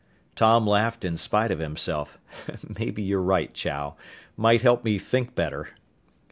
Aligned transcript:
Tom 0.33 0.65
laughed 0.65 1.05
in 1.05 1.15
spite 1.15 1.51
of 1.51 1.59
himself. 1.59 2.17
"Maybe 2.67 3.03
you're 3.03 3.21
right, 3.21 3.53
Chow. 3.53 3.97
Might 4.35 4.63
help 4.63 4.83
me 4.83 4.97
think 4.97 5.35
better." 5.35 5.75